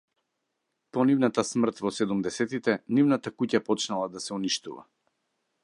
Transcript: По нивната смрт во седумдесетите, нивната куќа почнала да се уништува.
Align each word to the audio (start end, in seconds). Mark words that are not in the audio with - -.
По 0.97 1.03
нивната 1.09 1.43
смрт 1.49 1.81
во 1.87 1.91
седумдесетите, 1.97 2.75
нивната 2.99 3.35
куќа 3.43 3.61
почнала 3.69 4.09
да 4.17 4.23
се 4.27 4.35
уништува. 4.39 4.87